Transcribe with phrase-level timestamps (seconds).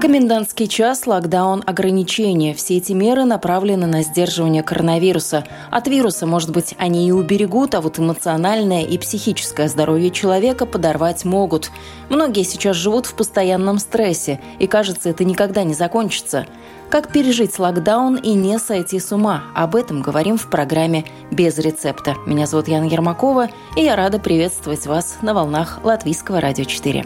[0.00, 2.54] Комендантский час, локдаун, ограничения.
[2.54, 5.44] Все эти меры направлены на сдерживание коронавируса.
[5.70, 11.26] От вируса, может быть, они и уберегут, а вот эмоциональное и психическое здоровье человека подорвать
[11.26, 11.70] могут.
[12.08, 16.46] Многие сейчас живут в постоянном стрессе, и кажется, это никогда не закончится.
[16.88, 19.44] Как пережить локдаун и не сойти с ума?
[19.54, 22.16] Об этом говорим в программе «Без рецепта».
[22.24, 27.04] Меня зовут Яна Ермакова, и я рада приветствовать вас на волнах Латвийского радио 4.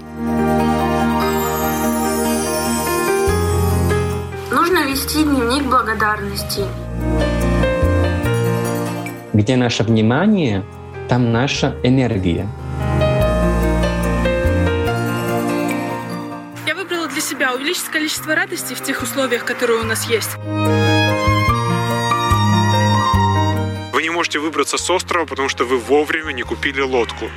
[5.04, 6.64] Вести дневник благодарности.
[9.32, 10.64] Где наше внимание,
[11.08, 12.48] там наша энергия–
[17.20, 20.36] себя, увеличить количество радости в тех условиях, которые у нас есть.
[23.94, 27.30] Вы не можете выбраться с острова, потому что вы вовремя не купили лодку.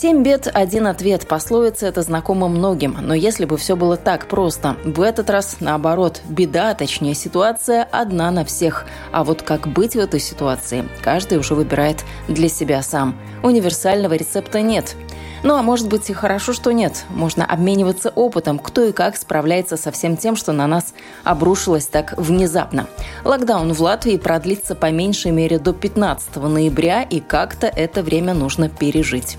[0.00, 2.96] «Семь бед, один ответ»– пословица это знакомо многим.
[3.00, 7.82] Но если бы все было так просто, в этот раз наоборот, беда, а точнее ситуация
[7.82, 8.86] одна на всех.
[9.10, 13.18] А вот как быть в этой ситуации, каждый уже выбирает для себя сам.
[13.42, 14.94] Универсального рецепта нет.
[15.42, 17.04] Ну а может быть и хорошо, что нет.
[17.08, 22.14] Можно обмениваться опытом, кто и как справляется со всем тем, что на нас обрушилось так
[22.16, 22.86] внезапно.
[23.24, 28.68] Локдаун в Латвии продлится по меньшей мере до 15 ноября, и как-то это время нужно
[28.68, 29.36] пережить.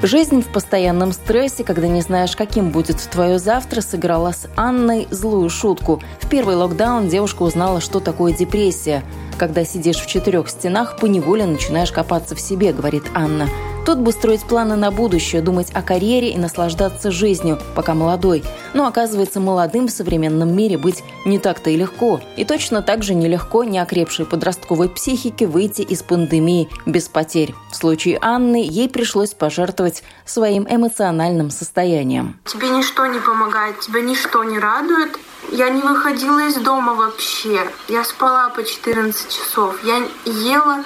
[0.00, 5.50] Жизнь в постоянном стрессе, когда не знаешь, каким будет твое завтра, сыграла с Анной злую
[5.50, 6.00] шутку.
[6.20, 9.02] В первый локдаун девушка узнала, что такое депрессия.
[9.38, 13.48] Когда сидишь в четырех стенах, поневоле начинаешь копаться в себе, говорит Анна.
[13.88, 18.44] Тут бы строить планы на будущее, думать о карьере и наслаждаться жизнью, пока молодой.
[18.74, 22.20] Но оказывается, молодым в современном мире быть не так-то и легко.
[22.36, 27.54] И точно так же нелегко неокрепшей подростковой психике выйти из пандемии без потерь.
[27.72, 32.38] В случае Анны ей пришлось пожертвовать своим эмоциональным состоянием.
[32.44, 35.18] Тебе ничто не помогает, тебя ничто не радует.
[35.50, 37.66] Я не выходила из дома вообще.
[37.88, 39.82] Я спала по 14 часов.
[39.82, 40.84] Я ела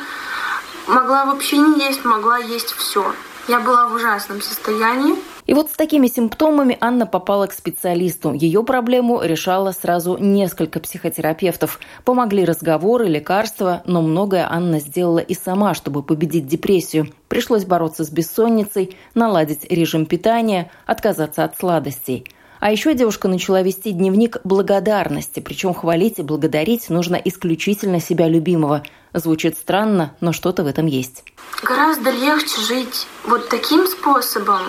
[0.88, 3.12] Могла вообще не есть, могла есть все.
[3.48, 5.14] Я была в ужасном состоянии.
[5.46, 8.32] И вот с такими симптомами Анна попала к специалисту.
[8.32, 11.80] Ее проблему решала сразу несколько психотерапевтов.
[12.04, 17.08] Помогли разговоры, лекарства, но многое Анна сделала и сама, чтобы победить депрессию.
[17.28, 22.26] Пришлось бороться с бессонницей, наладить режим питания, отказаться от сладостей–
[22.62, 28.84] а еще девушка начала вести дневник благодарности, причем хвалить и благодарить нужно исключительно себя любимого.
[29.14, 31.24] Звучит странно, но что-то в этом есть.
[31.62, 34.62] Гораздо легче жить вот таким способом,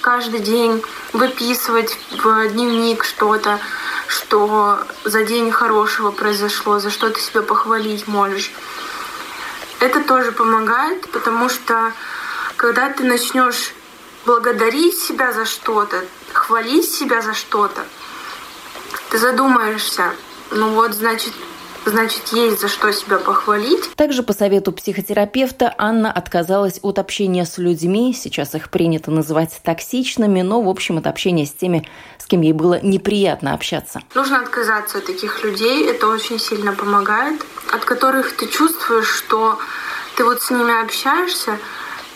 [0.00, 3.58] каждый день выписывать в дневник что-то,
[4.06, 8.52] что за день хорошего произошло, за что ты себя похвалить можешь.
[9.80, 11.92] Это тоже помогает, потому что
[12.56, 13.74] когда ты начнешь
[14.24, 17.84] благодарить себя за что-то, хвалить себя за что-то,
[19.10, 20.12] ты задумаешься,
[20.50, 21.32] ну вот, значит,
[21.86, 23.94] значит, есть за что себя похвалить.
[23.94, 30.42] Также по совету психотерапевта Анна отказалась от общения с людьми, сейчас их принято называть токсичными,
[30.42, 31.88] но, в общем, от общения с теми,
[32.18, 34.02] с кем ей было неприятно общаться.
[34.14, 37.40] Нужно отказаться от таких людей, это очень сильно помогает,
[37.72, 39.58] от которых ты чувствуешь, что
[40.16, 41.58] ты вот с ними общаешься,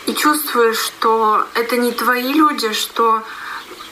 [0.06, 3.22] и чувствуешь, что это не твои люди, что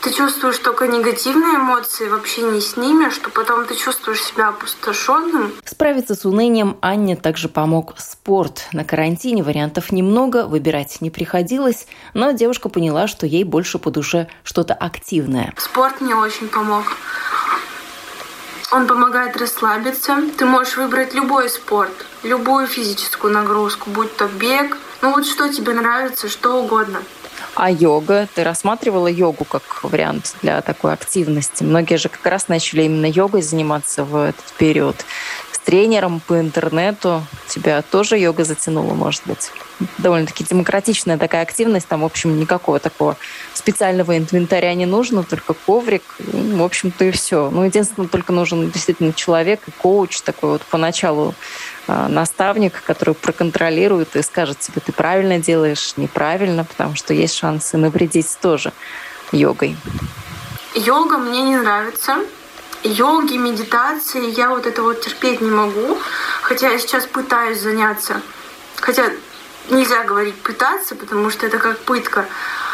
[0.03, 5.53] ты чувствуешь только негативные эмоции в общении с ними, что потом ты чувствуешь себя опустошенным.
[5.65, 8.69] Справиться с унынием Анне также помог спорт.
[8.73, 14.29] На карантине вариантов немного, выбирать не приходилось, но девушка поняла, что ей больше по душе
[14.45, 15.53] что-то активное.
[15.57, 16.85] Спорт мне очень помог.
[18.71, 20.19] Он помогает расслабиться.
[20.37, 25.73] Ты можешь выбрать любой спорт, любую физическую нагрузку, будь то бег, ну вот что тебе
[25.73, 27.03] нравится, что угодно.
[27.61, 28.29] А йога?
[28.37, 31.65] Ты рассматривала йогу как вариант для такой активности?
[31.65, 34.95] Многие же как раз начали именно йогой заниматься в этот период.
[35.69, 39.53] Тренером по интернету тебя тоже йога затянула, может быть?
[39.99, 41.87] Довольно-таки демократичная такая активность.
[41.87, 43.19] Там, в общем, никакого такого
[43.53, 46.03] специального инвентаря не нужно, только коврик.
[46.21, 47.51] В общем-то, и все.
[47.51, 51.35] Ну, единственное, только нужен действительно человек коуч такой вот поначалу
[51.87, 57.77] а, наставник, который проконтролирует и скажет тебе, ты правильно делаешь, неправильно, потому что есть шансы
[57.77, 58.73] навредить тоже
[59.33, 59.77] йогой.
[60.75, 62.21] Йога мне не нравится.
[62.83, 65.99] Йоги, медитации, я вот это вот терпеть не могу.
[66.43, 68.21] Хотя я сейчас пытаюсь заняться.
[68.77, 69.11] Хотя
[69.71, 72.27] нельзя говорить пытаться, потому что это как пытка.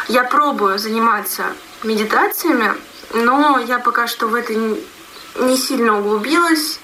[0.07, 1.43] Я пробую заниматься
[1.83, 2.73] медитациями,
[3.13, 6.79] но я пока что в это не сильно углубилась,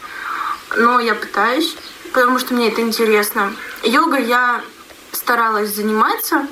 [0.75, 1.77] но я пытаюсь,
[2.13, 3.53] потому что мне это интересно.
[3.83, 4.61] Йога я
[5.11, 6.47] старалась заниматься,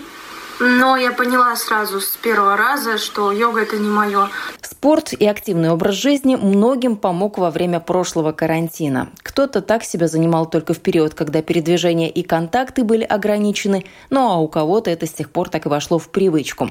[0.60, 4.30] но я поняла сразу с первого раза, что йога это не мое.
[4.62, 9.10] Спорт и активный образ жизни многим помог во время прошлого карантина.
[9.24, 14.38] Кто-то так себя занимал только в период, когда передвижения и контакты были ограничены, ну а
[14.38, 16.70] у кого-то это с тех пор так и вошло в привычку.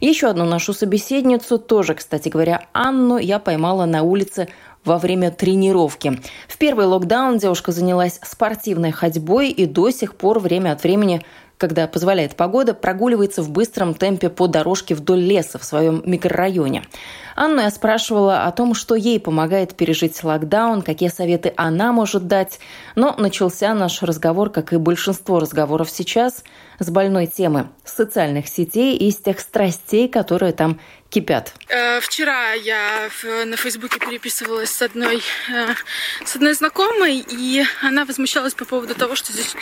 [0.00, 4.48] Еще одну нашу собеседницу, тоже, кстати говоря, Анну, я поймала на улице
[4.84, 6.20] во время тренировки.
[6.48, 11.22] В первый локдаун девушка занялась спортивной ходьбой и до сих пор время от времени
[11.58, 16.84] когда позволяет погода, прогуливается в быстром темпе по дорожке вдоль леса в своем микрорайоне.
[17.34, 22.58] Анну я спрашивала о том, что ей помогает пережить локдаун, какие советы она может дать.
[22.94, 26.42] Но начался наш разговор, как и большинство разговоров сейчас,
[26.78, 30.80] с больной темы социальных сетей и из тех страстей, которые там
[31.10, 31.52] кипят.
[31.68, 33.08] Э, вчера я
[33.44, 35.22] на Фейсбуке переписывалась с одной,
[35.52, 35.74] э,
[36.24, 39.54] с одной знакомой, и она возмущалась по поводу того, что здесь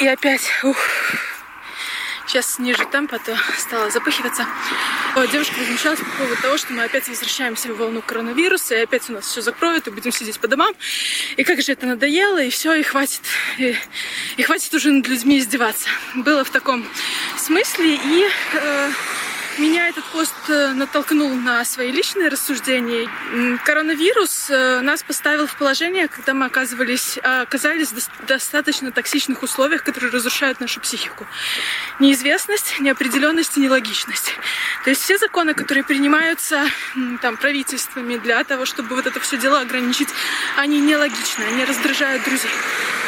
[0.00, 0.76] и опять, ух,
[2.26, 4.46] сейчас ниже темпа, то стала запыхиваться.
[5.30, 9.12] Девушка возмущалась по поводу того, что мы опять возвращаемся в волну коронавируса, и опять у
[9.12, 10.74] нас все закроют, и будем сидеть по домам.
[11.36, 13.22] И как же это надоело, и все, и хватит.
[13.58, 13.76] И,
[14.36, 15.88] и хватит уже над людьми издеваться.
[16.14, 16.84] Было в таком
[17.36, 18.90] смысле, и э,
[19.58, 23.08] меня этот пост э, натолкнул на свои личные рассуждения.
[23.64, 30.10] Коронавирус э, нас поставил в положение, когда мы оказывались, оказались в достаточно токсичных условиях, которые
[30.10, 31.26] разрушают нашу психику.
[32.00, 34.32] Неизвестность, неопределенность и нелогичность.
[34.82, 36.66] То есть все законы, которые принимаются
[37.22, 40.08] там, правительствами для того, чтобы вот это все дело ограничить,
[40.56, 42.50] они нелогичны, они раздражают друзей.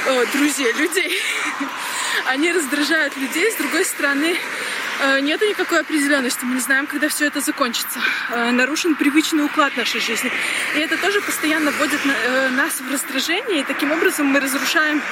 [0.08, 1.20] О, друзей, людей.
[2.26, 3.50] Они раздражают людей.
[3.50, 4.85] С другой стороны, Э,
[5.20, 6.44] нет никакой определенности.
[6.44, 7.98] Мы не знаем, когда все это закончится.
[8.30, 10.30] Э, нарушен привычный уклад нашей жизни.
[10.74, 13.60] И это тоже постоянно вводит э, нас в раздражение.
[13.60, 15.02] И таким образом мы разрушаем...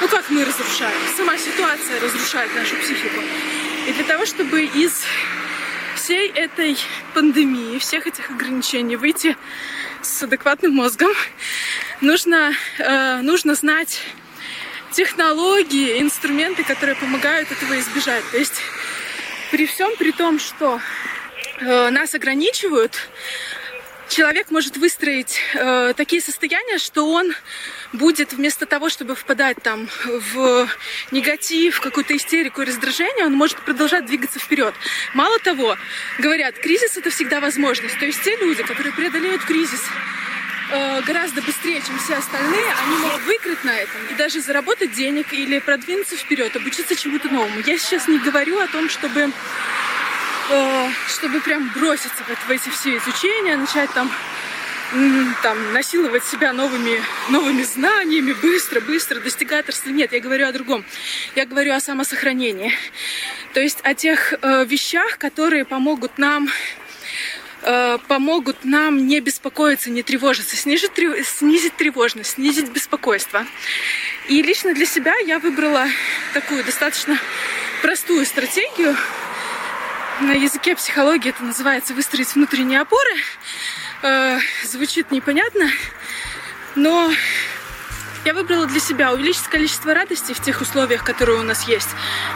[0.00, 0.96] Ну как мы разрушаем?
[1.16, 3.20] Сама ситуация разрушает нашу психику.
[3.88, 5.02] И для того, чтобы из
[5.96, 6.76] всей этой
[7.14, 9.36] пандемии, всех этих ограничений выйти
[10.02, 11.12] с адекватным мозгом,
[12.00, 12.52] нужно,
[13.22, 14.02] нужно знать
[14.94, 18.22] технологии, инструменты, которые помогают этого избежать.
[18.30, 18.60] То есть
[19.54, 20.80] при всем при том, что
[21.60, 23.08] э, нас ограничивают,
[24.08, 27.32] человек может выстроить э, такие состояния, что он
[27.92, 30.68] будет вместо того, чтобы впадать там в
[31.12, 34.74] негатив, какую-то истерику и раздражение, он может продолжать двигаться вперед.
[35.14, 35.76] Мало того,
[36.18, 37.96] говорят, кризис это всегда возможность.
[38.00, 39.82] То есть те люди, которые преодолеют кризис
[40.74, 45.32] э, гораздо быстрее, чем все остальные, они могут выиграть на этом и даже заработать денег
[45.32, 47.60] или продвинуться вперед, обучиться чему-то новому.
[47.66, 49.30] Я сейчас не говорю о том, чтобы
[50.50, 54.10] э, чтобы прям броситься в, в эти все изучения, начать там
[55.42, 59.90] там, насиловать себя новыми, новыми знаниями, быстро, быстро, достигаторство.
[59.90, 60.84] Нет, я говорю о другом.
[61.34, 62.72] Я говорю о самосохранении.
[63.54, 66.48] То есть о тех э, вещах, которые помогут нам
[67.66, 70.92] Э, помогут нам не беспокоиться, не тревожиться, снизить,
[71.26, 73.46] снизить тревожность, снизить беспокойство.
[74.28, 75.86] И лично для себя я выбрала
[76.34, 77.18] такую достаточно
[77.80, 78.94] простую стратегию.
[80.20, 83.10] На языке психологии это называется выстроить внутренние опоры.
[84.02, 85.70] Э, звучит непонятно,
[86.74, 87.10] но
[88.26, 91.88] я выбрала для себя увеличить количество радости в тех условиях, которые у нас есть.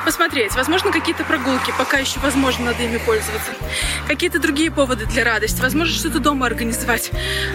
[0.09, 3.51] Посмотреть, возможно, какие-то прогулки, пока еще возможно, надо ими пользоваться.
[4.07, 5.61] Какие-то другие поводы для радости.
[5.61, 7.11] Возможно, что-то дома организовать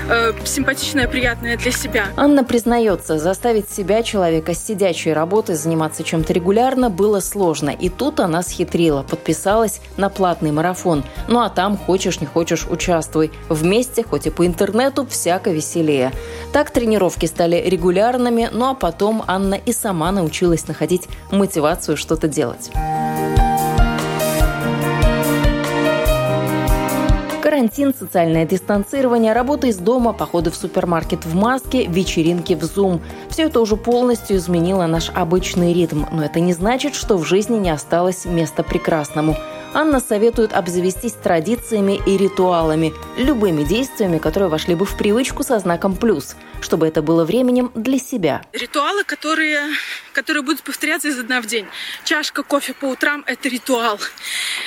[0.07, 2.10] э, симпатичное, приятное для себя.
[2.15, 7.72] Анна признается, заставить себя, человека с сидячей работой, заниматься чем-то регулярно было сложно.
[7.72, 11.03] И тут она схитрила, подписалась на платный марафон.
[11.27, 13.31] Ну а там, хочешь не хочешь, участвуй.
[13.50, 16.12] Вместе, хоть и по интернету, всяко веселее.
[16.51, 22.43] Так тренировки стали регулярными, ну а потом Анна и сама научилась находить мотивацию что-то делать.
[27.42, 33.02] Карантин, социальное дистанцирование, работа из дома, походы в супермаркет в маске, вечеринки в Zoom.
[33.30, 37.58] Все это уже полностью изменило наш обычный ритм, но это не значит, что в жизни
[37.58, 39.36] не осталось места прекрасному–
[39.75, 45.96] Анна советует обзавестись традициями и ритуалами, любыми действиями, которые вошли бы в привычку со знаком
[45.96, 48.44] «плюс», чтобы это было временем для себя.
[48.53, 49.62] Ритуалы, которые,
[50.13, 51.65] которые будут повторяться изо дня в день.
[52.03, 54.00] Чашка кофе по утрам– это ритуал.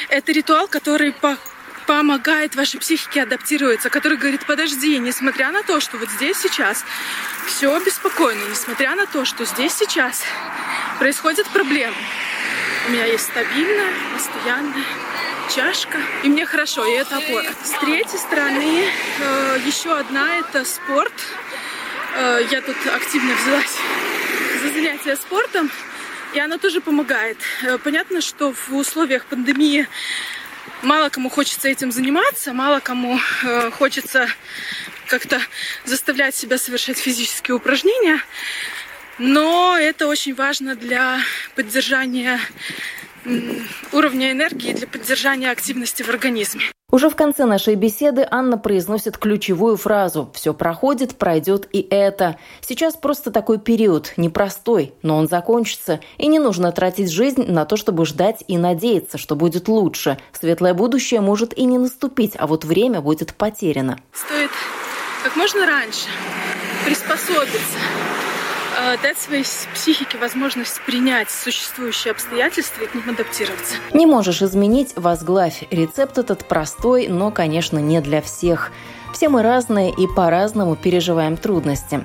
[0.08, 1.36] Это ритуал, который по
[1.86, 6.84] помогает вашей психике адаптироваться, который говорит, подожди, несмотря на то, что вот здесь сейчас
[7.46, 10.22] все беспокойно, несмотря на то, что здесь сейчас
[10.98, 11.94] происходят проблемы,
[12.86, 14.84] у меня есть стабильная, постоянная
[15.54, 17.48] чашка, и мне хорошо, и это опора.
[17.64, 18.84] С третьей стороны,
[19.20, 21.12] э, еще одна— это спорт.
[22.14, 23.76] Э, я тут активно взялась
[24.62, 25.70] за занятия спортом,
[26.34, 27.38] и она тоже помогает.
[27.62, 29.88] Э, понятно, что в условиях пандемии
[30.82, 34.28] мало кому хочется этим заниматься, мало кому э, хочется
[35.08, 35.40] как-то
[35.84, 38.20] заставлять себя совершать физические упражнения,
[39.18, 41.18] но это очень важно для
[41.54, 42.40] поддержания
[43.92, 46.62] уровня энергии, для поддержания активности в организме.
[46.92, 52.38] Уже в конце нашей беседы Анна произносит ключевую фразу «Все проходит, пройдет и это».
[52.60, 55.98] Сейчас просто такой период, непростой, но он закончится.
[56.16, 60.18] И не нужно тратить жизнь на то, чтобы ждать и надеяться, что будет лучше.
[60.32, 63.98] Светлое будущее может и не наступить, а вот время будет потеряно.
[64.12, 64.50] Стоит
[65.24, 66.06] как можно раньше
[66.84, 67.78] приспособиться
[69.02, 73.74] дать своей психике возможность принять существующие обстоятельства и к ним адаптироваться.
[73.92, 75.64] Не можешь изменить, возглавь.
[75.70, 78.72] Рецепт этот простой, но, конечно, не для всех.
[79.12, 82.04] Все мы разные и по-разному переживаем трудности.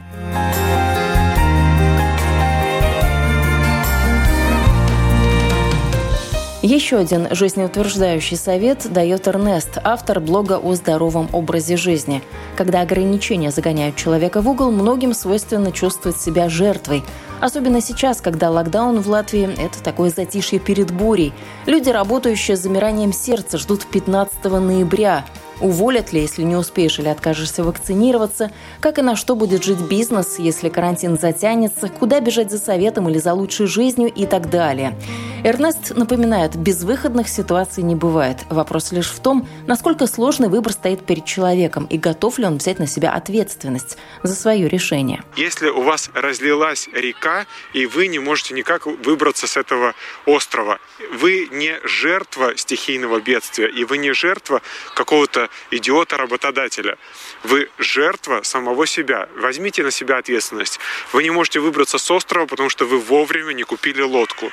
[6.62, 12.22] Еще один жизнеутверждающий совет дает Эрнест, автор блога о здоровом образе жизни.
[12.56, 17.04] Когда ограничения загоняют человека в угол, многим свойственно чувствовать себя жертвой.
[17.40, 21.34] Особенно сейчас, когда локдаун в Латвии– это такое затишье перед бурей.
[21.66, 25.26] Люди, работающие с замиранием сердца, ждут 15 ноября–
[25.62, 28.52] Уволят ли, если не успеешь или откажешься вакцинироваться?
[28.80, 31.88] Как и на что будет жить бизнес, если карантин затянется?
[31.88, 34.98] Куда бежать за советом или за лучшей жизнью и так далее?
[35.44, 38.38] Эрнест напоминает, безвыходных ситуаций не бывает.
[38.50, 42.78] Вопрос лишь в том, насколько сложный выбор стоит перед человеком и готов ли он взять
[42.78, 45.24] на себя ответственность за свое решение.
[45.36, 49.96] Если у вас разлилась река, и вы не можете никак выбраться с этого
[50.28, 50.80] острова,
[51.14, 54.62] вы не жертва стихийного бедствия, и вы не жертва
[54.96, 56.98] какого-то идиота-работодателя.
[57.44, 59.30] Вы жертва самого себя.
[59.38, 60.80] Возьмите на себя ответственность.
[61.14, 64.52] Вы не можете выбраться с острова, потому что вы вовремя не купили лодку.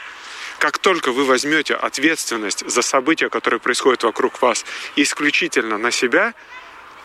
[0.58, 4.64] Как только вы возьмете ответственность за события, которые происходят вокруг вас,
[4.96, 6.34] исключительно на себя,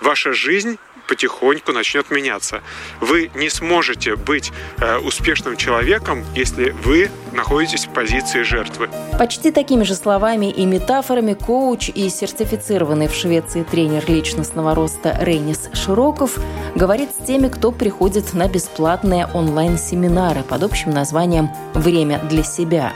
[0.01, 2.61] ваша жизнь потихоньку начнет меняться.
[2.99, 8.89] Вы не сможете быть э, успешным человеком, если вы находитесь в позиции жертвы.
[9.17, 15.69] Почти такими же словами и метафорами коуч и сертифицированный в Швеции тренер личностного роста Рейнис
[15.73, 16.37] Широков
[16.75, 22.93] говорит с теми, кто приходит на бесплатные онлайн-семинары под общим названием «Время для себя».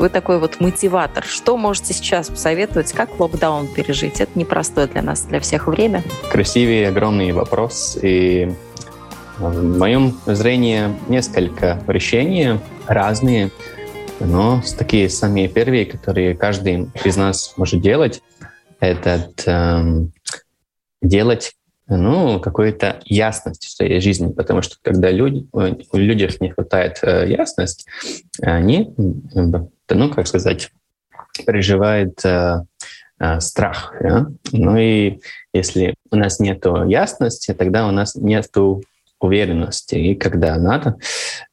[0.00, 1.22] Вы такой вот мотиватор.
[1.22, 4.22] Что можете сейчас посоветовать, как локдаун пережить?
[4.22, 6.02] Это непростое для нас, для всех время.
[6.32, 7.98] Красивый, огромный вопрос.
[8.00, 8.50] И
[9.36, 13.50] в моем зрении несколько решений разные,
[14.20, 18.22] но такие самые первые, которые каждый из нас может делать,
[18.80, 20.14] это эм,
[21.02, 21.52] делать
[21.88, 27.28] ну, какую-то ясность в своей жизни, потому что когда люди, у людей не хватает э,
[27.28, 27.84] ясности,
[28.40, 28.94] они
[29.94, 30.70] ну, как сказать,
[31.46, 32.62] переживает э,
[33.18, 33.94] э, страх.
[34.00, 34.26] Да?
[34.52, 35.20] Ну и
[35.52, 38.48] если у нас нет ясности, тогда у нас нет
[39.20, 39.94] уверенности.
[39.94, 40.96] И когда надо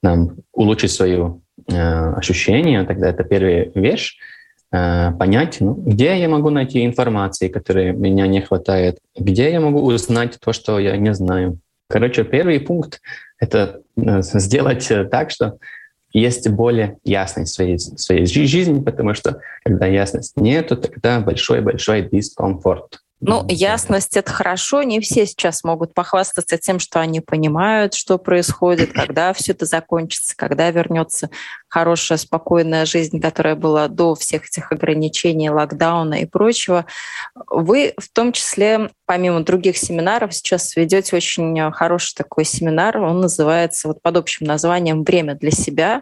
[0.02, 1.40] нам улучшить свое
[1.70, 4.18] э, ощущение, тогда это первая вещь,
[4.72, 9.82] э, понять, ну, где я могу найти информацию, которой меня не хватает, где я могу
[9.82, 11.60] узнать то, что я не знаю.
[11.90, 13.02] Короче, первый пункт—
[13.40, 15.58] это э, сделать так, что
[16.14, 23.00] есть более ясность в своей, своей жизни, потому что когда ясность нету, тогда большой-большой дискомфорт.
[23.20, 24.84] Ну, ясность— это хорошо.
[24.84, 30.36] Не все сейчас могут похвастаться тем, что они понимают, что происходит, когда все это закончится,
[30.36, 31.32] когда вернется
[31.70, 36.86] хорошая, спокойная жизнь, которая была до всех этих ограничений, локдауна и прочего.
[37.50, 42.98] Вы в том числе, помимо других семинаров, сейчас ведете очень хороший такой семинар.
[42.98, 46.02] Он называется вот под общим названием «Время для себя».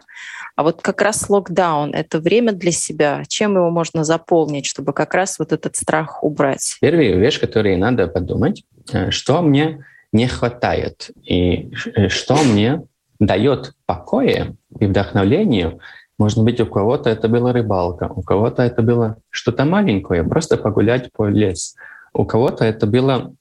[0.56, 3.22] А вот как раз локдаун— это время для себя.
[3.28, 6.78] Чем его можно заполнить, чтобы как раз вот этот страх убрать?
[6.80, 12.82] Первая вещь, которую надо подумать, э, что мне не хватает и э, что мне
[13.18, 15.78] дает покоя и вдохновление.
[16.18, 21.10] Может быть, у кого-то это была рыбалка, у кого-то это было что-то маленькое, просто погулять
[21.12, 21.76] по лесу.
[22.12, 23.34] У кого-то это было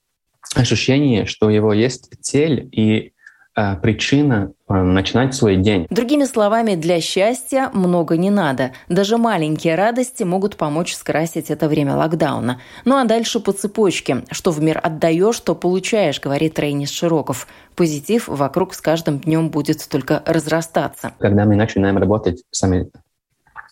[0.53, 3.13] ощущение, что у него есть цель, и
[3.55, 5.87] причина э, начинать свой день.
[5.89, 8.71] Другими словами, для счастья много не надо.
[8.89, 12.59] Даже маленькие радости могут помочь скрасить это время локдауна.
[12.83, 14.23] Ну а дальше по цепочке.
[14.29, 17.47] Что в мир отдаешь, то получаешь, говорит Рейнис Широков.
[17.75, 21.13] Позитив вокруг с каждым днем будет только разрастаться.
[21.19, 22.89] Когда мы начинаем работать сами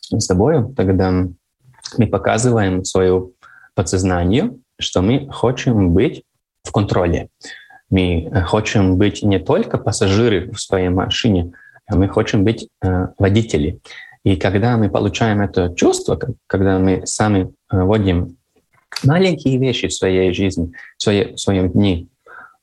[0.01, 1.11] с собой, тогда
[1.97, 3.33] мы показываем свою
[3.75, 6.23] подсознанию, что мы хотим быть
[6.63, 7.29] в контроле.
[7.93, 11.53] Мы хотим быть не только пассажиры в своей машине,
[11.85, 13.81] а мы хотим быть э, водители.
[14.23, 18.37] И когда мы получаем это чувство, когда мы сами э, вводим
[19.03, 22.07] маленькие вещи в своей жизни, в, своей, в своем дне,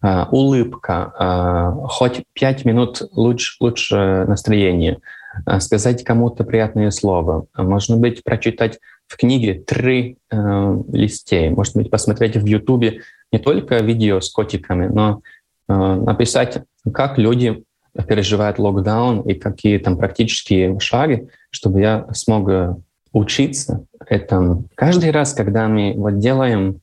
[0.02, 4.98] э, улыбка, э, хоть пять минут лучше, лучше настроение,
[5.46, 11.88] э, сказать кому-то приятное слово, можно быть прочитать в книге три э, листей, может быть
[11.88, 15.22] посмотреть в Ютубе не только видео с котиками, но
[15.68, 17.62] э, написать, как люди
[18.08, 22.74] переживают локдаун и какие там практические шаги, чтобы я смог э,
[23.12, 24.64] учиться этому.
[24.74, 26.80] Каждый раз, когда мы вот делаем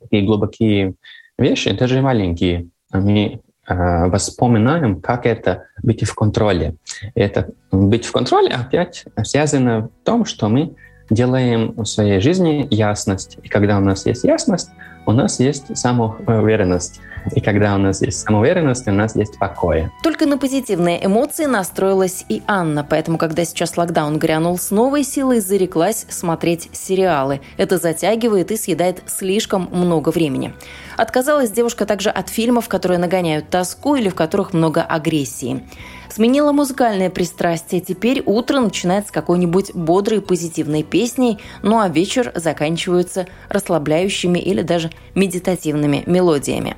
[0.00, 0.94] такие глубокие
[1.38, 6.74] вещи, даже маленькие, мы э, воспоминаем, как это быть в контроле.
[7.14, 10.74] Это быть в контроле опять связано в том, что мы
[11.08, 13.38] делаем в своей жизни ясность.
[13.42, 14.70] И когда у нас есть ясность,
[15.06, 17.00] у нас есть самоуверенность.
[17.34, 19.90] И когда у нас есть самоуверенность, у нас есть покой.
[20.02, 25.40] Только на позитивные эмоции настроилась и Анна, поэтому, когда сейчас локдаун грянул с новой силой,
[25.40, 27.40] зареклась смотреть сериалы.
[27.56, 30.54] Это затягивает и съедает слишком много времени.
[30.96, 35.62] Отказалась девушка также от фильмов, которые нагоняют тоску или в которых много агрессии.
[36.10, 37.80] Сменила музыкальное пристрастие.
[37.80, 44.89] Теперь утро начинается с какой-нибудь бодрой позитивной песней, ну а вечер заканчивается расслабляющими или даже
[45.14, 46.76] медитативными мелодиями.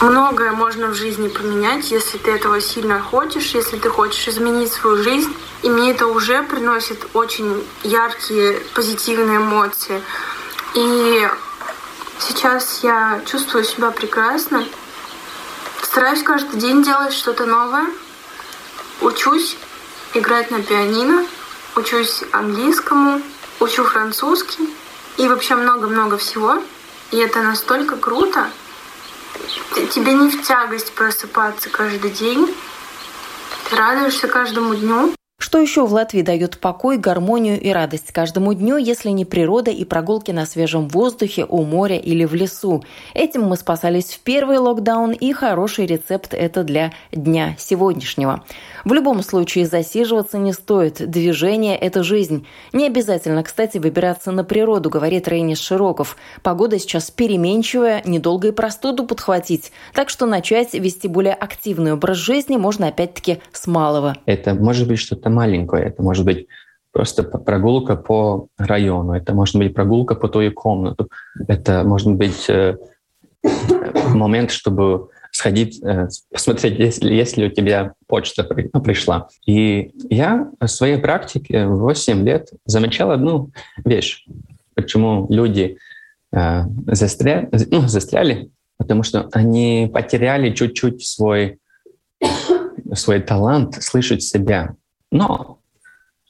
[0.00, 5.02] Многое можно в жизни поменять, если ты этого сильно хочешь, если ты хочешь изменить свою
[5.02, 5.34] жизнь.
[5.62, 10.00] И мне это уже приносит очень яркие позитивные эмоции.
[10.74, 11.28] И
[12.18, 14.64] Сейчас я чувствую себя прекрасно.
[15.82, 17.86] Стараюсь каждый день делать что-то новое.
[19.00, 19.56] Учусь
[20.14, 21.24] играть на пианино,
[21.78, 23.22] учусь английскому,
[23.60, 24.68] учу французский
[25.16, 26.60] и вообще много-много всего.
[27.12, 28.50] И это настолько круто.
[29.92, 32.54] Тебе не в тягость просыпаться каждый день.
[33.70, 35.14] Ты радуешься каждому дню.
[35.40, 39.84] Что еще в Латвии дает покой, гармонию и радость каждому дню, если не природа и
[39.84, 42.82] прогулки на свежем воздухе, у моря или в лесу?
[43.14, 48.42] Этим мы спасались в первый локдаун, и хороший рецепт это для дня сегодняшнего.
[48.84, 51.08] В любом случае засиживаться не стоит.
[51.08, 52.44] Движение– это жизнь.
[52.72, 56.16] Не обязательно, кстати, выбираться на природу, говорит Рейнис Широков.
[56.42, 59.70] Погода сейчас переменчивая, недолго и простуду подхватить.
[59.94, 64.16] Так что начать вести более активный образ жизни можно опять-таки с малого.
[64.26, 66.46] Это может быть что-то маленькое, это может быть
[66.92, 71.08] просто прогулка по району, это может быть прогулка по той комнату,
[71.46, 72.76] это может быть э,
[74.14, 79.28] момент, чтобы сходить, э, посмотреть, есть ли, есть ли у тебя почта ну, пришла.
[79.46, 83.50] И я в своей практике 8 лет замечал одну
[83.84, 84.26] вещь,
[84.74, 85.78] почему люди
[86.32, 91.58] э, застряли, ну, застряли, потому что они потеряли чуть-чуть свой,
[92.94, 94.74] свой талант слышать себя.
[95.10, 95.58] Но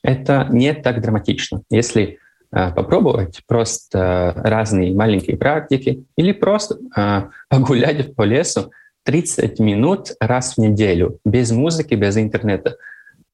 [0.03, 1.63] это не так драматично.
[1.71, 2.19] Если
[2.53, 8.71] э, попробовать просто разные маленькие практики или просто э, погулять по лесу,
[9.05, 12.77] 30 минут раз в неделю, без музыки, без интернета.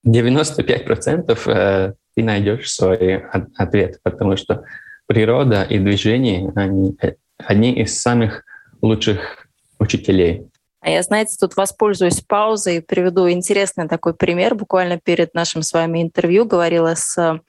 [0.06, 3.24] 95% э, ты найдешь свой
[3.56, 4.62] ответ, потому что
[5.06, 6.96] природа и движение они
[7.38, 8.44] одни из самых
[8.82, 10.46] лучших учителей.
[10.84, 14.54] А я, знаете, тут воспользуюсь паузой и приведу интересный такой пример.
[14.54, 17.40] Буквально перед нашим с вами интервью говорила с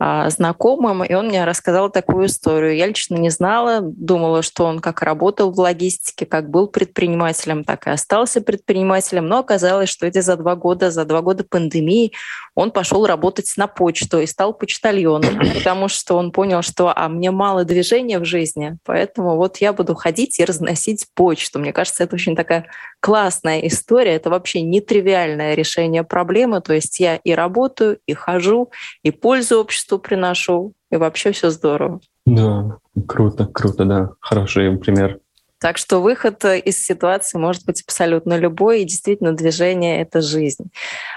[0.00, 2.76] знакомым, и он мне рассказал такую историю.
[2.76, 7.88] Я лично не знала, думала, что он как работал в логистике, как был предпринимателем, так
[7.88, 12.12] и остался предпринимателем, но оказалось, что эти за два года, за два года пандемии
[12.54, 17.32] он пошел работать на почту и стал почтальоном, потому что он понял, что а мне
[17.32, 21.58] мало движения в жизни, поэтому вот я буду ходить и разносить почту.
[21.58, 22.66] Мне кажется, это очень такая
[23.00, 28.70] классная история, это вообще нетривиальное решение проблемы, то есть я и работаю, и хожу,
[29.02, 32.00] и пользу обществу приношу, и вообще все здорово.
[32.26, 35.20] Да, круто, круто, да, хороший пример.
[35.60, 40.70] Так что выход э, из ситуации может быть абсолютно любой, и действительно движение— это жизнь.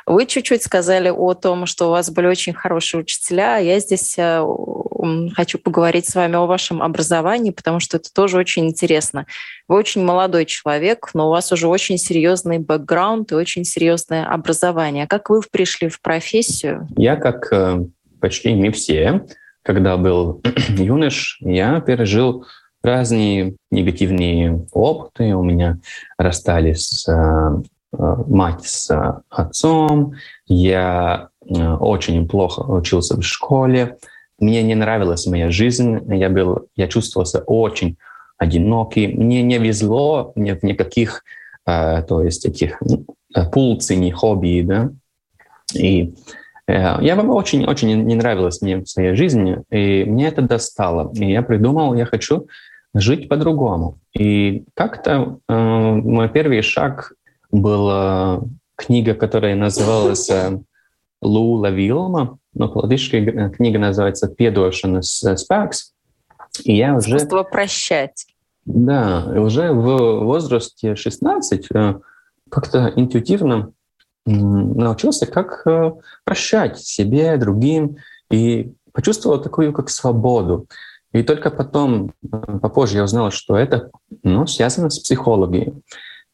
[0.07, 4.15] Вы чуть-чуть сказали о том, что у вас были очень хорошие учителя, а я здесь
[4.17, 4.43] э,
[5.35, 9.27] хочу поговорить с вами о вашем образовании, потому что это тоже очень интересно.
[9.67, 15.05] Вы очень молодой человек, но у вас уже очень серьезный бэкграунд и очень серьезное образование.
[15.07, 16.87] Как вы пришли в профессию?
[16.97, 17.85] Я, как э,
[18.21, 19.25] почти не все,
[19.63, 22.45] когда был юнош, я пережил
[22.83, 25.35] разные негативные опыты.
[25.35, 25.79] У меня
[26.17, 30.13] расстались э, э, мать с отцом,
[30.47, 33.97] я э, очень плохо учился в школе,
[34.39, 37.97] мне не нравилась моя жизнь, я, был, я чувствовался очень
[38.37, 41.23] одинокий, мне не везло, нет никаких,
[41.63, 42.81] то есть этих
[43.53, 44.89] пулций, ни хобби, да,
[45.75, 46.15] и
[46.73, 51.11] я вам очень-очень не нравилась мне в своей жизни, и мне это достало.
[51.13, 52.47] И я придумал, я хочу
[52.93, 53.99] жить по-другому.
[54.13, 57.13] И как-то э, мой первый шаг
[57.51, 58.41] была
[58.75, 60.59] книга, которая называлась э,
[61.21, 65.93] Лула Вилма, но по-латышски книга называется «Педошина с спекс».
[66.63, 67.17] И я уже...
[67.17, 68.25] Искусство прощать.
[68.65, 71.95] Да, уже в возрасте 16 э,
[72.49, 73.71] как-то интуитивно
[74.25, 75.91] научился, как э,
[76.23, 77.97] прощать себе, другим,
[78.29, 80.67] и почувствовал такую как свободу.
[81.11, 83.89] И только потом, э, попозже я узнал, что это
[84.23, 85.73] ну, связано с психологией.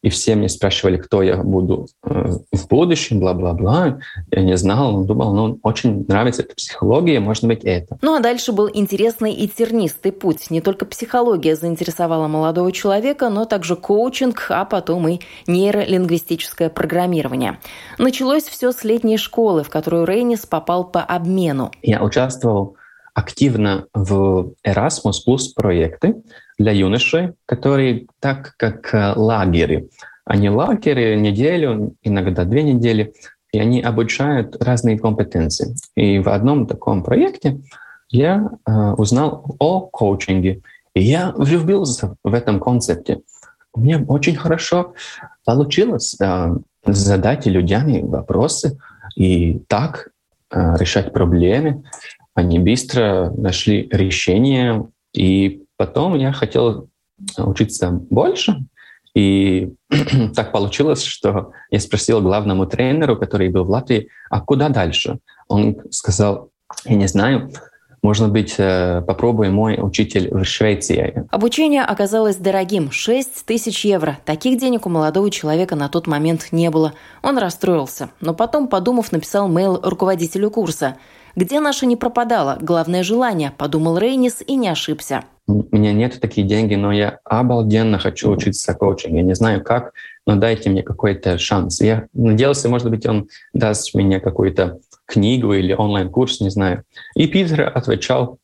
[0.02, 3.98] И все мне спрашивали, кто я буду э, в будущем, бла-бла-бла.
[4.30, 7.98] Я не знал, но думал, ну, очень нравится эта психология, может быть, это.
[8.00, 10.50] Ну, а дальше был интересный и тернистый путь.
[10.50, 17.58] Не только психология заинтересовала молодого человека, но также коучинг, а потом и нейролингвистическое программирование.
[17.98, 21.72] Началось все с летней школы, в которую Рейнис попал по обмену.
[21.82, 22.76] Я участвовал
[23.14, 26.22] активно в Erasmus Plus проекты
[26.58, 29.88] для юношей, которые так как э, лагеры.
[30.24, 33.14] Они лагеры неделю, иногда две недели,
[33.52, 35.74] и они обучают разные компетенции.
[35.94, 37.60] И в одном таком проекте
[38.10, 40.60] я э, узнал о коучинге,
[40.94, 43.20] и я влюбился в этом концепте.
[43.74, 44.94] Мне очень хорошо
[45.44, 48.78] получилось э, задать людям вопросы
[49.14, 50.08] и так
[50.50, 51.84] э, решать проблемы.
[52.34, 56.90] Они быстро нашли решение, и потом я хотел
[57.38, 58.64] учиться больше,
[59.14, 59.72] и
[60.36, 65.18] так получилось, что я спросил главному тренеру, который был в Латвии, а куда дальше?
[65.48, 66.50] Он сказал,
[66.84, 67.50] я не знаю,
[68.02, 71.26] может быть, э, попробуем мой учитель в Швеции.
[71.30, 74.18] Обучение оказалось дорогим– 6 тысяч евро.
[74.24, 76.92] Таких денег у молодого человека на тот момент не было.
[77.22, 80.96] Он расстроился, но потом, подумав, написал мейл руководителю курса–
[81.38, 82.58] где наша не пропадала?
[82.60, 85.22] Главное желание, подумал Рейнис и не ошибся.
[85.46, 89.18] У меня нет таких денег, но я обалденно хочу учиться коучингу.
[89.18, 89.92] Я не знаю как,
[90.26, 91.80] но дайте мне какой-то шанс.
[91.80, 96.82] Я надеялся, может быть, он даст мне какую-то книгу или онлайн-курс, не знаю.
[97.14, 98.38] И Питер отвечал,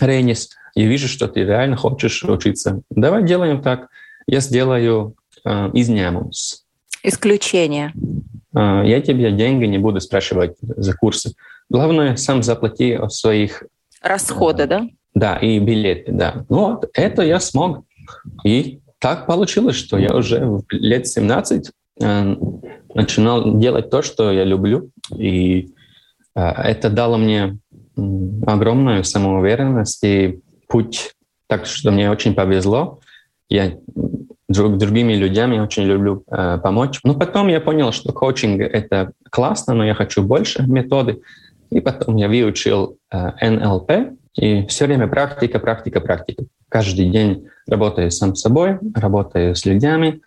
[0.00, 2.82] Рейнис, я вижу, что ты реально хочешь учиться.
[2.90, 3.86] Давай делаем так.
[4.26, 6.64] Я сделаю э, изнямус.
[7.04, 7.92] Исключение.
[8.52, 11.34] Э, я тебе деньги не буду спрашивать за курсы.
[11.72, 13.64] Главное, сам заплати своих...
[14.02, 14.86] Расходы, да?
[15.14, 16.44] Да, и билеты, да.
[16.50, 17.84] Ну вот, это я смог.
[18.44, 21.70] И так получилось, что я уже в лет 17
[22.02, 22.36] э,
[22.94, 24.90] начинал делать то, что я люблю.
[25.16, 25.70] И
[26.34, 27.56] э, это дало мне
[28.46, 31.14] огромную самоуверенность и путь.
[31.46, 33.00] Так что мне очень повезло.
[33.48, 33.78] Я
[34.46, 37.00] друг, другими людьми очень люблю э, помочь.
[37.02, 41.22] Но потом я понял, что коучинг— это классно, но я хочу больше методы.
[41.72, 43.90] И потом я выучил э, НЛП,
[44.34, 46.44] и все время практика, практика, практика.
[46.68, 50.20] Каждый день работаю сам с собой, работаю с людьми,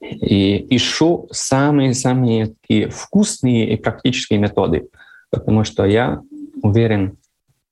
[0.00, 4.88] и ищу самые-самые такие вкусные и практические методы,
[5.30, 6.22] потому что я
[6.62, 7.18] уверен,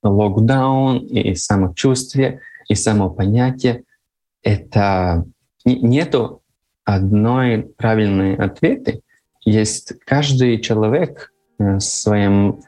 [0.03, 3.85] локдаун и самочувствие, и самопонятие—
[4.43, 5.25] это
[5.65, 6.43] нету
[6.85, 9.01] одной правильной ответы.
[9.47, 12.61] Есть каждый человек э, своим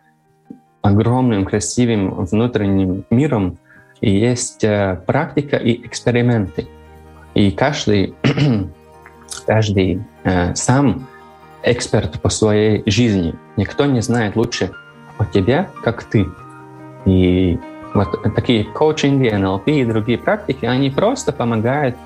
[0.86, 3.58] огромным, красивым внутренним миром,
[4.00, 6.66] и есть э, практика и эксперименты.
[7.34, 8.14] И каждый,
[9.46, 11.06] каждый э, сам
[11.62, 13.34] эксперт по своей жизни.
[13.56, 14.70] Никто не знает лучше
[15.18, 16.26] о тебе, как ты.
[17.04, 17.58] И
[17.94, 21.96] вот такие коучинги, НЛП и другие практики, они просто помогают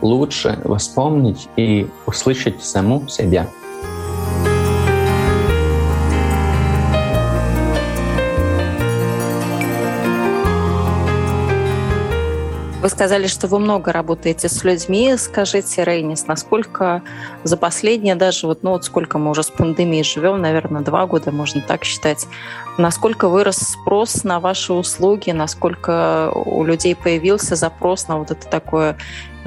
[0.00, 3.48] лучше вспомнить и услышать саму себя.
[12.80, 15.16] Вы сказали, что вы много работаете с людьми.
[15.16, 17.02] Скажите, Рейнис, насколько
[17.42, 21.32] за последние даже, вот, ну вот сколько мы уже с пандемией живем, наверное, два года,
[21.32, 22.28] можно так считать,
[22.78, 28.96] насколько вырос спрос на ваши услуги, насколько у людей появился запрос на вот это такое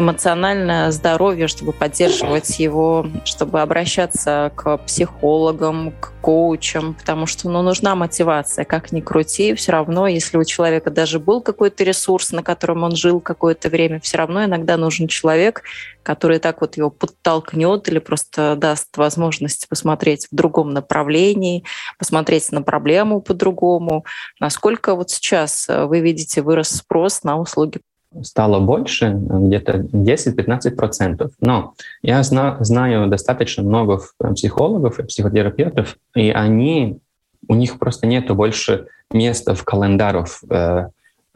[0.02, 7.96] эмоциональное здоровье, чтобы поддерживать его, чтобы обращаться к психологам, к коучам, потому что ну, нужна
[7.96, 12.84] мотивация, как ни крути, все равно, если у человека даже был какой-то ресурс, на котором
[12.84, 15.64] он жил какое-то время, все равно иногда нужен человек,
[16.04, 21.64] который так вот его подтолкнет или просто даст возможность посмотреть в другом направлении,
[21.98, 24.06] посмотреть на проблему по-другому.
[24.40, 27.82] Насколько вот сейчас вы видите вырос спрос на услуги
[28.24, 31.32] стало больше, где-то 10-15%.
[31.40, 34.02] Но я зна, знаю достаточно много
[34.36, 37.00] психологов и психотерапевтов, и они,
[37.48, 40.88] у них просто нет больше места в календарах, э,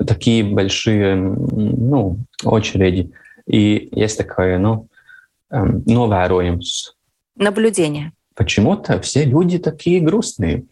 [0.06, 3.12] такие большие ну, очереди.
[3.48, 4.88] И есть такое, ну,
[5.52, 6.24] э, новое
[7.38, 8.12] Наблюдение.
[8.36, 10.66] Почему-то все люди такие грустные.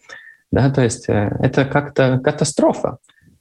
[0.51, 2.97] Да, то есть э, это как-то катастрофа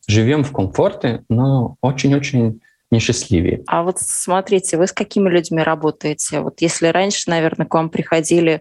[0.07, 2.61] живем в комфорте, но очень-очень
[2.91, 3.63] несчастливее.
[3.67, 6.41] А вот смотрите, вы с какими людьми работаете?
[6.41, 8.61] Вот если раньше, наверное, к вам приходили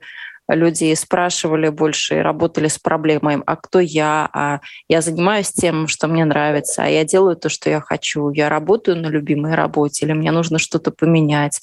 [0.56, 5.88] люди и спрашивали больше, и работали с проблемой, а кто я, а я занимаюсь тем,
[5.88, 10.06] что мне нравится, а я делаю то, что я хочу, я работаю на любимой работе,
[10.06, 11.62] или мне нужно что-то поменять.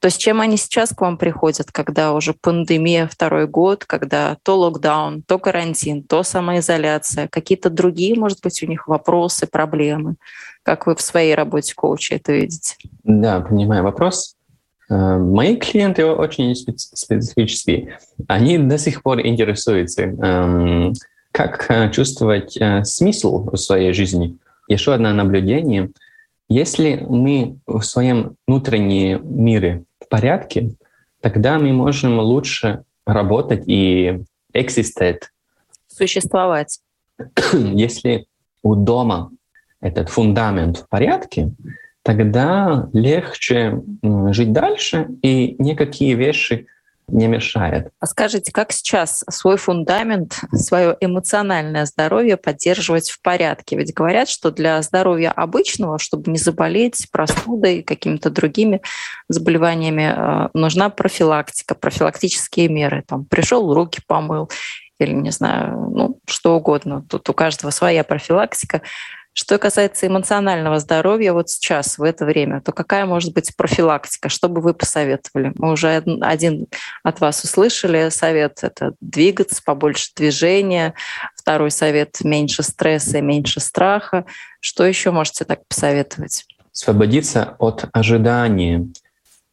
[0.00, 4.56] То с чем они сейчас к вам приходят, когда уже пандемия второй год, когда то
[4.56, 10.16] локдаун, то карантин, то самоизоляция, какие-то другие, может быть, у них вопросы, проблемы?
[10.62, 12.76] Как вы в своей работе коуча это видите?
[13.04, 14.35] Да, понимаю вопрос.
[14.88, 17.98] Э, мои клиенты очень специфические.
[18.28, 20.94] Они до сих пор интересуются, эм,
[21.32, 24.38] как э, чувствовать э, смысл в своей жизни.
[24.68, 25.90] Еще одно наблюдение.
[26.48, 30.70] Если мы в своем внутреннем мире в порядке,
[31.20, 34.22] тогда мы можем лучше работать и
[34.52, 35.32] экзистēt.
[35.88, 36.80] Существовать.
[37.52, 38.26] Если
[38.62, 39.30] у дома
[39.80, 41.50] этот фундамент в порядке,
[42.06, 43.82] тогда легче
[44.30, 46.66] жить дальше, и никакие вещи
[47.08, 47.88] не мешают.
[47.98, 53.76] А скажите, как сейчас свой фундамент, свое эмоциональное здоровье поддерживать в порядке?
[53.76, 58.82] Ведь говорят, что для здоровья обычного, чтобы не заболеть простудой, какими-то другими
[59.28, 63.02] заболеваниями, э, нужна профилактика, профилактические меры.
[63.06, 64.48] Там пришел, руки помыл,
[65.00, 67.04] или, не знаю, ну, что угодно.
[67.08, 68.82] Тут у каждого своя профилактика.
[69.38, 74.30] Что касается эмоционального здоровья вот сейчас, в это время, то какая может быть профилактика?
[74.30, 75.52] Что бы вы посоветовали?
[75.56, 76.68] Мы уже один
[77.02, 80.94] от вас услышали совет– это двигаться, побольше движения.
[81.34, 84.24] Второй совет– меньше стресса меньше страха.
[84.60, 86.46] Что еще можете так посоветовать?
[86.72, 88.88] Освободиться от ожидания.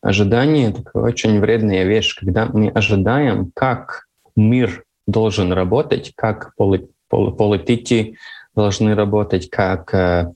[0.01, 4.05] Ожидание— это очень вредная вещь, когда мы ожидаем, как
[4.37, 8.15] мир должен работать, как политики
[8.55, 10.31] должны работать, как э,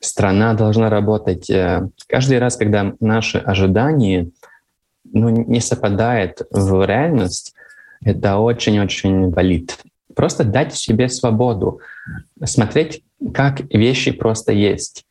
[0.00, 1.48] страна должна работать.
[1.50, 4.30] Э, каждый раз, когда наши ожидания
[5.04, 7.54] ну, не совпадают в реальность,
[8.04, 9.78] это очень-очень болит.
[10.14, 11.80] Просто дать себе свободу,
[12.44, 13.02] смотреть,
[13.34, 15.06] как вещи просто есть.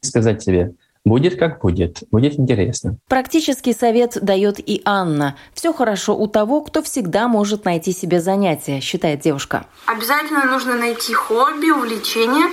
[0.00, 2.96] Сказать себе, Будет как будет, будет интересно.
[3.08, 5.36] Практический совет дает и Анна.
[5.52, 9.66] Все хорошо у того, кто всегда может найти себе занятие, считает девушка.
[9.84, 12.46] Обязательно нужно найти хобби, увлечение,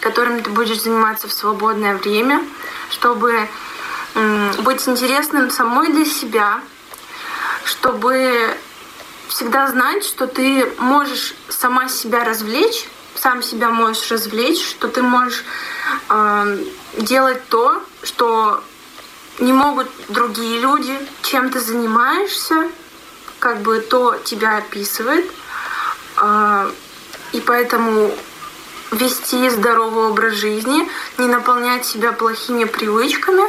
[0.00, 2.42] которым ты будешь заниматься в свободное время,
[2.90, 3.32] чтобы
[4.62, 6.60] быть интересным самой для себя,
[7.64, 8.56] чтобы
[9.28, 15.44] всегда знать, что ты можешь сама себя развлечь, сам себя можешь развлечь, что ты можешь
[16.08, 16.58] э,
[16.98, 18.62] делать то, что
[19.38, 22.68] не могут другие люди, чем ты занимаешься,
[23.38, 25.30] как бы то тебя описывает.
[26.20, 26.70] Э,
[27.32, 28.12] и поэтому
[28.92, 33.44] вести здоровый образ жизни, не наполнять себя плохими привычками,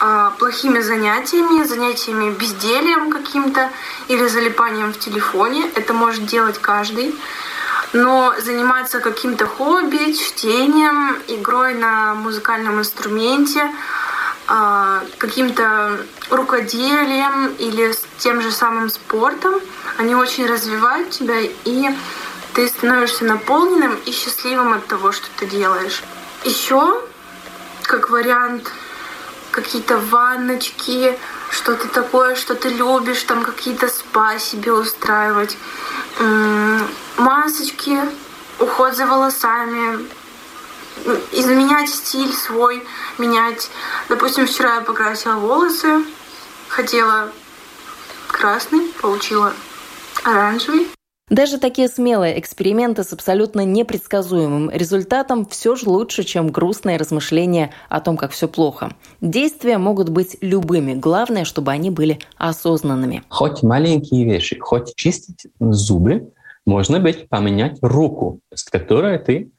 [0.00, 3.70] э, плохими занятиями, занятиями бездельем каким-то
[4.08, 5.70] или залипанием в телефоне.
[5.74, 7.14] Это может делать каждый
[7.92, 13.70] но заниматься каким-то хобби, чтением, игрой на музыкальном инструменте,
[14.48, 15.98] а, каким-то
[16.30, 19.54] рукоделием или тем же самым спортом,
[19.98, 21.90] они очень развивают тебя, и
[22.54, 26.02] ты становишься наполненным и счастливым от того, что ты делаешь.
[26.44, 27.00] Еще,
[27.82, 28.70] как вариант,
[29.52, 31.16] какие-то ванночки,
[31.50, 35.56] что-то такое, что ты любишь, там какие-то спа себе устраивать
[37.16, 38.00] масочки,
[38.58, 40.08] уход за волосами,
[41.32, 42.86] изменять стиль свой,
[43.18, 43.70] менять.
[44.08, 46.04] Допустим, вчера я покрасила волосы,
[46.68, 47.30] хотела
[48.28, 49.52] красный, получила
[50.24, 50.88] оранжевый.
[51.32, 58.02] Даже такие смелые эксперименты с абсолютно непредсказуемым результатом все же лучше, чем грустные размышления о
[58.02, 58.90] том, как все плохо.
[59.22, 63.22] Действия могут быть любыми, главное, чтобы они были осознанными.
[63.30, 66.34] Хоть маленькие вещи, хоть чистить зубы,
[66.66, 69.52] можно быть поменять руку, с которой ты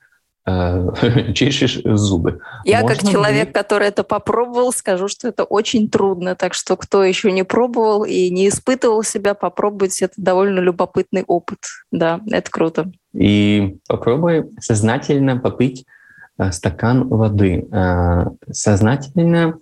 [1.34, 2.42] чешешь зубы.
[2.66, 3.54] Я Можно как человек, быть...
[3.54, 6.36] который это попробовал, скажу, что это очень трудно.
[6.36, 10.06] Так что кто еще не пробовал и не испытывал себя, попробуйте.
[10.06, 11.60] Это довольно любопытный опыт.
[11.92, 12.92] Да, это круто.
[13.14, 15.86] И попробуй сознательно попить
[16.38, 17.66] э, стакан воды.
[17.72, 19.60] Э, сознательно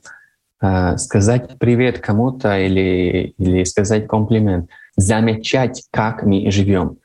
[0.61, 4.69] э, сказать привет кому-то или, или сказать комплимент.
[4.95, 6.97] Замечать, как мы живем.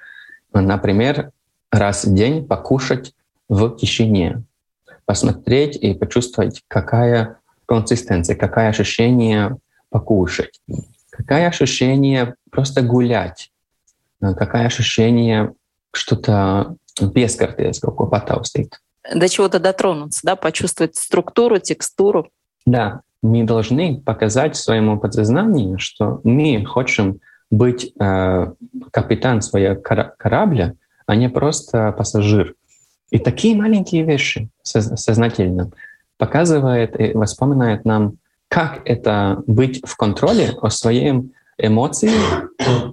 [0.55, 1.31] Например,
[1.71, 3.13] раз в день покушать
[3.49, 4.43] в тишине,
[5.05, 9.57] посмотреть и почувствовать, какая консистенция, какое ощущение
[9.91, 10.61] покушать,
[11.11, 13.51] какое ощущение просто гулять,
[14.21, 15.53] какое ощущение
[15.93, 18.73] что-то без картинского потаустить.
[19.15, 22.29] До чего-то дотронуться, да, почувствовать структуру, текстуру.
[22.65, 28.53] Да, мы должны показать своему подсознанию, что мы хотим быть э,
[28.91, 30.75] капитан своего корабля,
[31.07, 32.55] а не просто пассажир.
[33.11, 35.71] И такие маленькие вещи сознательно
[36.19, 38.15] показывает и воспоминает нам,
[38.49, 42.11] как это быть в контроле о своей эмоции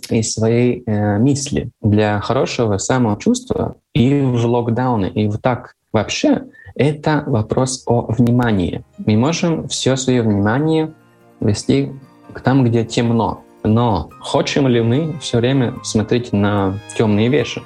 [0.09, 6.43] и своей э, мысли для хорошего самочувствия и в локдауне, и в так вообще
[6.75, 8.83] это вопрос о внимании.
[8.97, 10.93] Мы можем все свое внимание
[11.39, 11.91] вести
[12.31, 17.61] к там, где темно, но хотим ли мы все время смотреть на темные вещи?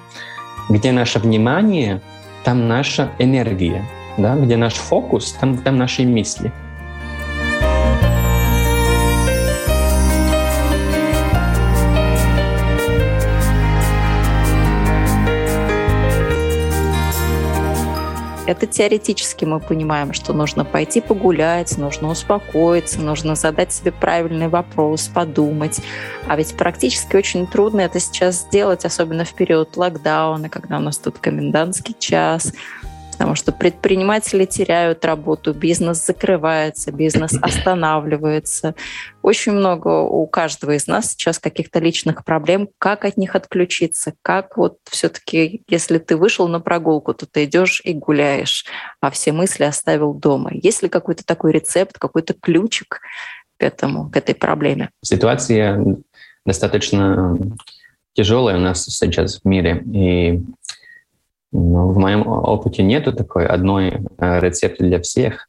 [0.69, 2.01] Где наше внимание,
[2.47, 3.83] там наша энергия.
[4.17, 4.38] Да?
[4.38, 6.53] Где наш фокус, там, там наши мысли.
[18.47, 25.10] Это теоретически мы понимаем, что нужно пойти погулять, нужно успокоиться, нужно задать себе правильный вопрос,
[25.13, 25.81] подумать.
[26.27, 30.97] А ведь практически очень трудно это сейчас сделать, особенно в период локдауна, когда у нас
[30.97, 32.53] тут комендантский час,
[33.17, 38.75] потому что предприниматели теряют работу, бизнес закрывается, бизнес останавливается.
[39.23, 44.56] Очень много у каждого из нас сейчас каких-то личных проблем, как от них отключиться, как
[44.56, 48.65] вот все-таки, если ты вышел на прогулку, то ты идешь и гуляешь,
[49.01, 50.51] а все мысли оставил дома.
[50.53, 53.01] Есть ли какой-то такой рецепт, какой-то ключик
[53.58, 54.91] к этому, к этой проблеме?
[55.03, 55.84] Ситуация
[56.45, 57.36] достаточно
[58.13, 60.43] тяжелая у нас сейчас в мире, и
[61.51, 65.47] ну, в моем опыте нету такой одной э, рецепта для всех.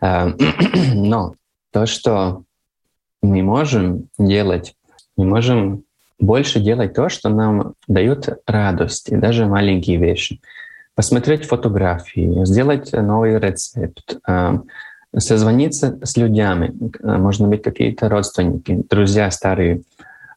[0.00, 0.32] Э,
[0.94, 1.34] но
[1.70, 2.42] то, что
[3.22, 4.74] мы можем делать,
[5.16, 5.84] мы можем
[6.18, 10.40] больше делать то, что нам дает радость, и даже маленькие вещи.
[10.94, 14.58] Посмотреть фотографии, сделать новый рецепт, э,
[15.16, 19.82] созвониться с людьми, можно быть какие-то родственники, друзья старые.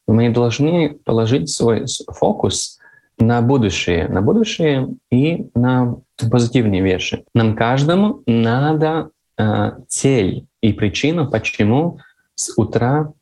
[0.07, 2.80] Мы должны положить свой фокус
[3.21, 5.97] на будущее, на будущее и на
[6.29, 7.23] позитивные вещи.
[7.33, 11.99] Нам каждому надо э, цель и причину, почему
[12.35, 13.13] с утра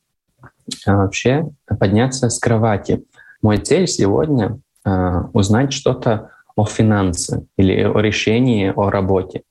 [0.86, 3.04] э, вообще подняться с кровати.
[3.42, 9.44] Мой цель сегодня э, узнать что-то о финансе или о решении, о работе.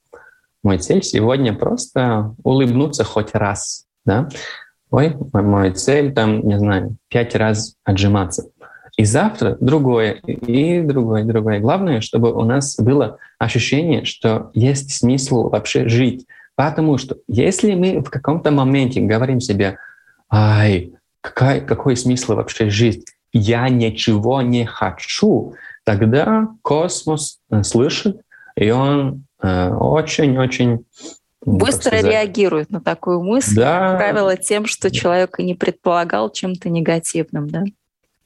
[0.62, 3.86] Мой цель сегодня просто улыбнуться хоть раз.
[4.04, 4.28] Да?
[4.90, 8.50] Ой, мой цель там, не знаю, пять раз отжиматься.
[8.98, 11.60] И завтра другое, и другое, и другое.
[11.60, 16.26] Главное, чтобы у нас было ощущение, что есть смысл вообще жить.
[16.56, 19.78] Потому что если мы в каком-то моменте говорим себе,
[20.28, 23.06] ай, какой, какой смысл вообще жить?
[23.32, 28.20] Я ничего не хочу, тогда космос э, слышит,
[28.56, 30.78] и он очень-очень э,
[31.46, 33.90] Быстро реагирует на такую мысль, да.
[33.90, 37.62] как правило, тем, что человек и не предполагал чем-то негативным, да?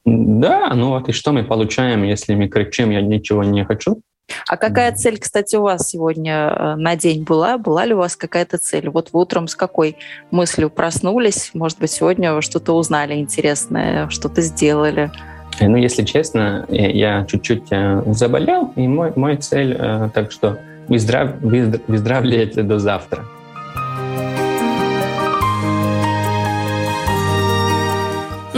[0.05, 4.01] Да, ну вот и что мы получаем, если мы кричим «я ничего не хочу»?
[4.47, 7.57] А какая цель, кстати, у вас сегодня э, на день была?
[7.57, 8.89] Была ли у вас какая-то цель?
[8.89, 9.97] Вот вы утром с какой
[10.31, 11.51] мыслью проснулись?
[11.53, 15.11] Может быть, сегодня что-то узнали интересное, что-то сделали?
[15.59, 19.77] Э, ну, если честно, я чуть-чуть э, заболел, и мой, мой цель,
[20.13, 23.25] так что выздрав, выздоравливать до завтра.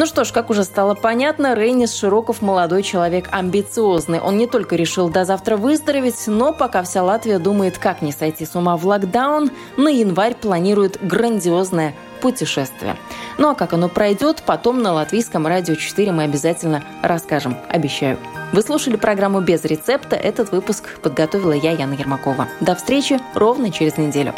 [0.05, 4.19] Ну что ж, как уже стало понятно, Рейнис Широков молодой человек амбициозный.
[4.19, 8.45] Он не только решил до завтра выздороветь, но пока вся Латвия думает, как не сойти
[8.45, 12.97] с ума в локдаун, на январь планирует грандиозное путешествие.
[13.39, 18.19] Ну а как оно пройдет, потом на Латвийском радио 4 мы обязательно расскажем, обещаю.
[18.53, 20.15] Вы слушали программу «Без рецепта».
[20.15, 22.47] Этот выпуск подготовила я, Яна Ермакова.
[22.61, 24.35] До встречи ровно через неделю.